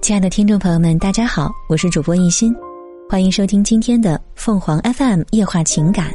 [0.00, 2.56] 亲爱的听众朋友们，大家好，我是主播一心，
[3.06, 6.10] 欢迎收听今天的凤凰 FM 夜话情感。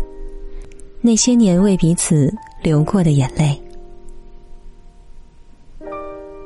[1.02, 3.62] 那些年为彼此流过的眼泪，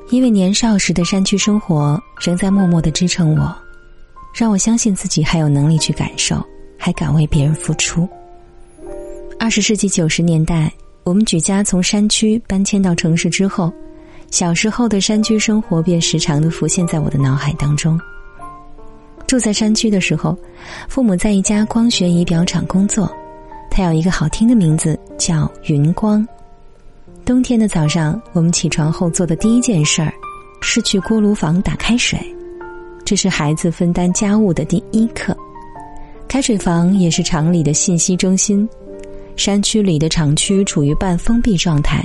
[0.09, 3.55] 因为年少时的山区生活仍在默默的支撑我，
[4.33, 6.45] 让我相信自己还有能力去感受，
[6.77, 8.07] 还敢为别人付出。
[9.39, 10.71] 二十世纪九十年代，
[11.05, 13.73] 我们举家从山区搬迁到城市之后。
[14.31, 17.99] 小时候的山区生活便时常的浮现在我的脑海当中。
[19.27, 20.37] 住在山区的时候，
[20.87, 23.11] 父母在一家光学仪表厂工作，
[23.69, 26.27] 他有一个好听的名字叫云光。
[27.25, 30.11] 冬天的早上，我们起床后做的第一件事儿
[30.61, 32.19] 是去锅炉房打开水，
[33.05, 35.35] 这是孩子分担家务的第一课。
[36.27, 38.67] 开水房也是厂里的信息中心，
[39.35, 42.03] 山区里的厂区处于半封闭状态。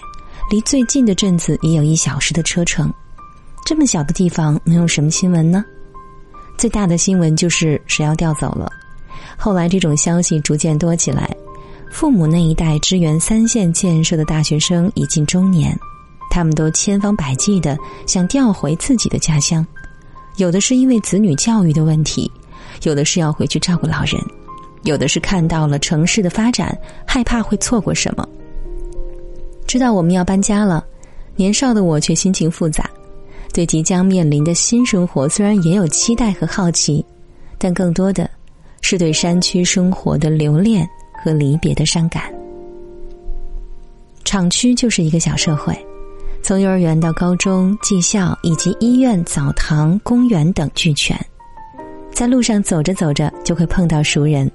[0.50, 2.92] 离最近的镇子也有一小时的车程，
[3.64, 5.64] 这么小的地方能有什么新闻呢？
[6.58, 8.70] 最大的新闻就是谁要调走了。
[9.36, 11.34] 后来这种消息逐渐多起来，
[11.90, 15.76] 父母那一代支援三线建设的大学生已近中年，
[16.30, 19.66] 他们都千方百计的想调回自己的家乡，
[20.36, 22.30] 有的是因为子女教育的问题，
[22.82, 24.22] 有的是要回去照顾老人，
[24.84, 28.28] 有的是看到了城市的发展，害怕会错过什么。
[29.74, 30.86] 知道我们要搬家了，
[31.34, 32.88] 年少的我却心情复杂，
[33.52, 37.04] 对即将面临的新生活虽然也有期待和好奇，
[37.58, 38.30] 但更多的
[38.82, 42.32] 是对山区生活的留恋和离别的伤感。
[44.24, 45.76] 厂区就是一个小社会，
[46.40, 51.18] 从幼儿园到高中、技校以及医院、澡堂、公园等俱全，
[52.12, 54.48] 在路上走着走着就会碰到熟人。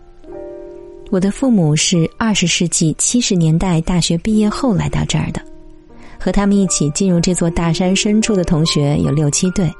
[1.12, 5.42] 我的父母是二十世纪七十年代大学毕业后来到这儿的，
[6.20, 9.72] 和他们一起进入这座大山深处的同学有六七对。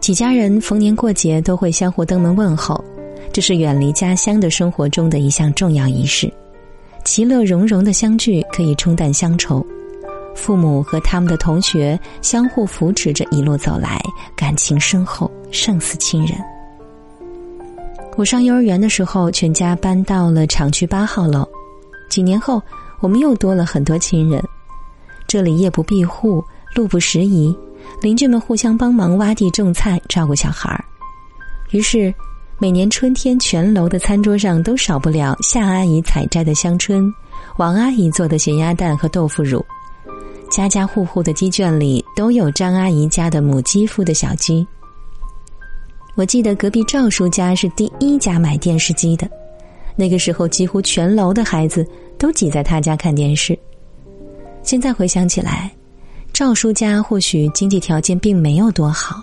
[0.00, 2.82] 几家人逢年过节都会相互登门问候，
[3.32, 6.30] 这是远离家乡的生活中的一项重要仪式。
[7.04, 9.64] 其乐融融的相聚可以冲淡乡愁，
[10.36, 13.98] 父母和他们的同学相互扶持着一路走来，
[14.36, 16.36] 感情深厚，胜似亲人。
[18.18, 21.48] 我上幼儿园的时候，全家搬到了厂区八号楼。
[22.10, 22.60] 几年后，
[22.98, 24.42] 我们又多了很多亲人。
[25.28, 27.56] 这里夜不闭户，路不拾遗，
[28.02, 30.84] 邻居们互相帮忙挖地、种菜、照顾小孩儿。
[31.70, 32.12] 于是，
[32.58, 37.08] 每年春天，全楼的餐桌上都少不了夏阿姨采摘的香椿，
[37.56, 39.64] 王阿姨做的咸鸭蛋和豆腐乳。
[40.50, 44.66] 家家户户的鸡圈里都有张阿姨家的母鸡孵的小鸡。
[46.18, 49.30] 我记得隔壁赵叔家是第一家买电视机的，
[49.94, 51.86] 那个时候几乎全楼的孩子
[52.18, 53.56] 都挤在他家看电视。
[54.64, 55.70] 现在回想起来，
[56.32, 59.22] 赵叔家或许经济条件并没有多好，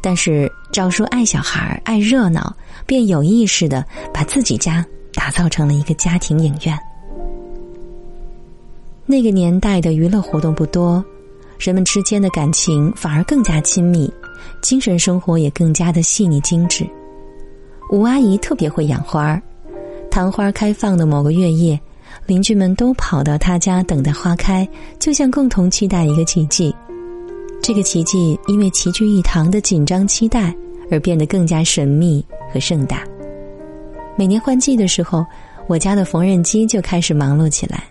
[0.00, 2.56] 但是赵叔爱小孩爱热闹，
[2.86, 6.74] 便有意识的把自己家打造成了一个家庭影院。
[9.04, 11.04] 那个年代的娱乐活动不多，
[11.58, 14.10] 人们之间的感情反而更加亲密。
[14.60, 16.88] 精神生活也更加的细腻精致。
[17.90, 19.42] 吴阿姨特别会养花儿，
[20.10, 21.78] 昙花开放的某个月夜，
[22.26, 24.68] 邻居们都跑到她家等待花开，
[24.98, 26.74] 就像共同期待一个奇迹。
[27.62, 30.54] 这个奇迹因为齐聚一堂的紧张期待
[30.90, 33.04] 而变得更加神秘和盛大。
[34.16, 35.24] 每年换季的时候，
[35.66, 37.84] 我家的缝纫机就开始忙碌起来。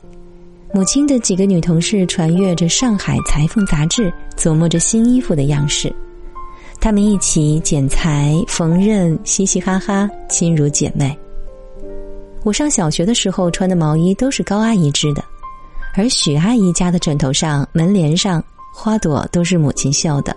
[0.74, 5.92] 母亲的几个女同事传阅着《上海裁缝》杂志，琢磨着新衣服的样式。
[6.82, 11.18] 他们一起剪裁、缝纫，嘻嘻哈哈，亲如姐妹。
[12.44, 15.22] 我上小学的时候穿的毛衣都是高阿姨织的，
[15.96, 18.42] 而许阿姨家的枕头上、门帘上
[18.74, 20.36] 花朵都是母亲绣的，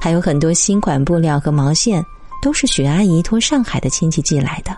[0.00, 2.04] 还有很多新款布料和毛线
[2.42, 4.76] 都是许阿姨托上海的亲戚寄来的。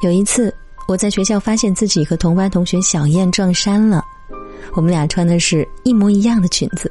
[0.00, 0.52] 有一次，
[0.88, 4.02] 我在学校发现自己和同班同学小燕撞衫了，
[4.74, 6.90] 我们俩穿的是一模一样的裙子。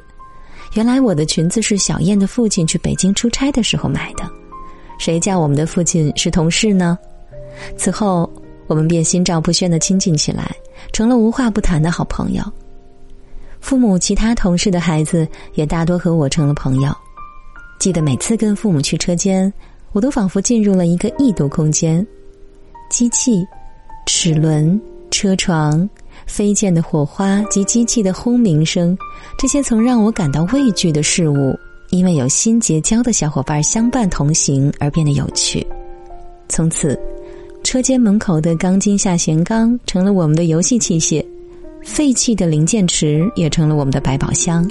[0.74, 4.24] 原来我的裙子是小燕的父亲去北京出差的时候买的，
[4.98, 6.98] 谁叫我们的父亲是同事呢？
[7.76, 8.28] 此后
[8.66, 10.50] 我们便心照不宣的亲近起来，
[10.92, 12.42] 成了无话不谈的好朋友。
[13.60, 16.90] 父母其他同事的孩子也大多和我成了朋友。
[17.78, 19.52] 记得每次跟父母去车间，
[19.92, 22.04] 我都仿佛进入了一个异度空间，
[22.88, 23.46] 机器、
[24.06, 24.80] 齿轮、
[25.10, 25.88] 车床。
[26.26, 28.96] 飞溅的火花及机器的轰鸣声，
[29.38, 31.54] 这些曾让我感到畏惧的事物，
[31.90, 35.66] 因为有新结交的小伙伴相伴同行而变得有趣。
[36.48, 36.98] 从此，
[37.64, 41.24] 车间门口的钢筋下弦钢成了我们的游戏器械，
[41.82, 44.68] 废弃的零件池也成了我们的百宝箱。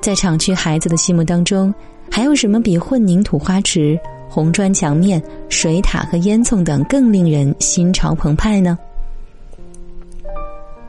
[0.00, 1.72] 在厂区孩子的心目当中，
[2.10, 3.98] 还有什么比混凝土花池、
[4.28, 8.78] 红砖墙面、水塔和烟囱等更令人心潮澎湃呢？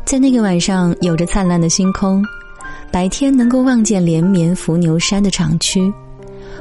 [0.06, 2.24] 在那个晚上，有着灿烂的星空，
[2.92, 5.92] 白天能够望见连绵伏牛山的厂区。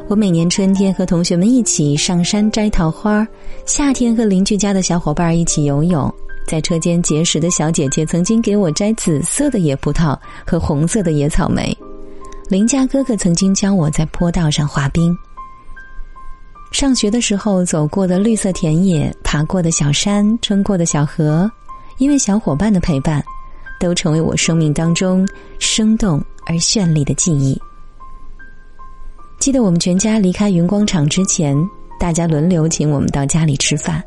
[0.08, 3.26] 我每年春天和同学们一起上山摘桃花，
[3.66, 6.12] 夏天和邻居家的小伙伴一起游泳。
[6.46, 11.76] 在车间结识的小姐姐曾经给我摘紫色的野葡萄和红色的野草莓。
[12.48, 15.14] 邻家哥哥曾经教我在坡道上滑冰。
[16.72, 21.50] 上学的时候走过的绿色田野、爬过的小山、穿过的小河，
[21.96, 23.24] 因为小伙伴的陪伴，
[23.80, 25.26] 都成为我生命当中
[25.58, 27.60] 生动而绚丽的记忆。
[29.38, 31.56] 记得我们全家离开云光厂之前，
[32.00, 34.02] 大家轮流请我们到家里吃饭，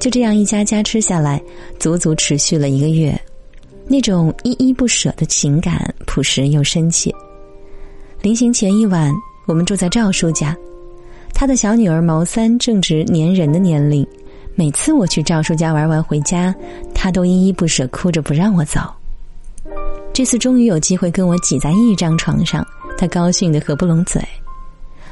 [0.00, 1.40] 就这样一家家吃下来，
[1.78, 3.18] 足足持续了一个月。
[3.86, 7.14] 那种依依不舍的情感，朴实又深切。
[8.22, 9.12] 临行前一晚，
[9.46, 10.56] 我们住在赵叔家，
[11.34, 14.04] 他的小女儿毛三正值粘人的年龄。
[14.56, 16.54] 每次我去赵叔家玩完回家，
[16.94, 18.80] 他都依依不舍，哭着不让我走。
[20.12, 22.64] 这次终于有机会跟我挤在一张床上，
[22.96, 24.22] 他高兴的合不拢嘴。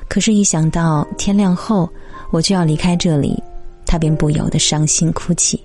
[0.09, 1.91] 可是，一想到天亮后
[2.31, 3.43] 我就要离开这里，
[3.85, 5.61] 他便不由得伤心哭泣。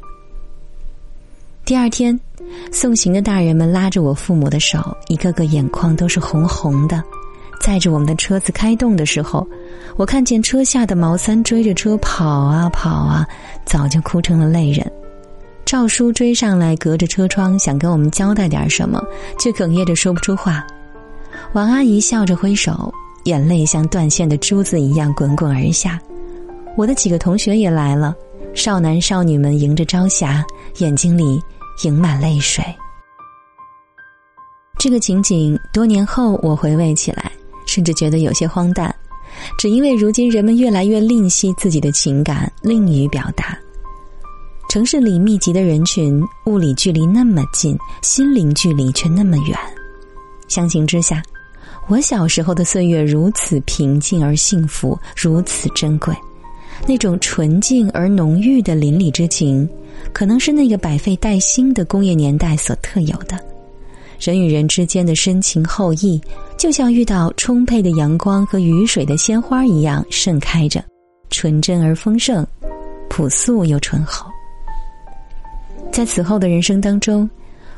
[1.63, 2.19] 第二天，
[2.71, 7.03] 送行的大人们拉着我父母的手，一个个眼眶都是红红的。
[7.67, 9.45] 载着我们的车子开动的时候，
[9.97, 13.27] 我看见车下的毛三追着车跑啊跑啊，
[13.65, 14.89] 早就哭成了泪人。
[15.65, 19.03] 赵叔追上来，隔着车窗想跟我们交代点什么，
[19.37, 20.65] 却哽咽着说不出话。
[21.51, 22.89] 王阿姨笑着挥手，
[23.25, 25.99] 眼泪像断线的珠子一样滚滚而下。
[26.77, 28.15] 我的几个同学也来了，
[28.55, 30.41] 少男少女们迎着朝霞，
[30.77, 31.37] 眼睛里
[31.83, 32.63] 盈满泪水。
[34.79, 37.26] 这个情景多年后我回味起来。
[37.77, 38.93] 甚至觉得有些荒诞，
[39.55, 43.55] 只因为如今人们越来越吝惜自己的情感，吝于表达。
[44.67, 49.55] 城市里密集的人群，物理距离那么近，心灵距离却那么远。
[50.47, 51.21] 相形之下，
[51.87, 56.15] 我小时候的岁月如此平静而幸福，如此珍贵。
[56.87, 59.69] 那种纯净而浓郁的邻里之情，
[60.11, 63.39] 可能是那个百废待兴的工业年代所特有的。
[64.19, 66.19] 人与人之间的深情厚谊，
[66.57, 70.83] 就像遇到充沛的阳光和雨水的鲜花一样盛开着，
[71.29, 72.45] 纯真而丰盛，
[73.09, 74.25] 朴素又醇厚。
[75.91, 77.29] 在此后的人生当中，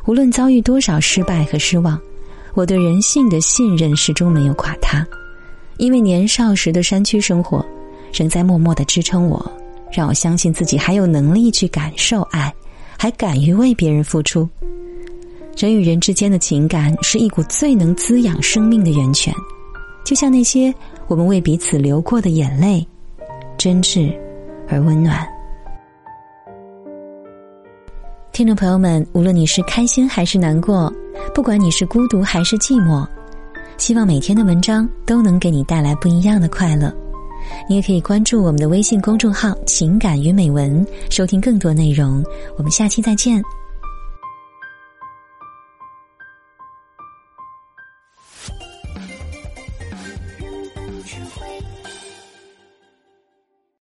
[0.05, 1.99] 无论遭遇多少失败和失望，
[2.53, 5.05] 我对人性的信任始终没有垮塌，
[5.77, 7.63] 因为年少时的山区生活，
[8.13, 9.51] 仍在默默的支撑我，
[9.91, 12.53] 让我相信自己还有能力去感受爱，
[12.97, 14.47] 还敢于为别人付出。
[15.57, 19.33] 人与人之间的情感是一股最能滋养生命的源泉，
[20.05, 20.73] 就像那些
[21.07, 22.85] 我们为彼此流过的眼泪，
[23.57, 24.15] 真挚
[24.69, 25.27] 而温暖。
[28.31, 30.91] 听众朋友们，无论你是开心还是难过，
[31.35, 33.05] 不管你是孤独还是寂寞，
[33.77, 36.93] 希望每天的文章都能给你带来不一样的快乐。
[37.67, 42.23] 你也可以关注我们的微信公众号“情感与美文”，收听更多内容。
[42.55, 43.43] 我们下期再见。